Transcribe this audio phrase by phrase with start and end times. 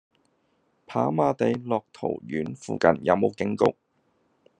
[0.87, 3.75] 跑馬地樂陶苑附近有無警局？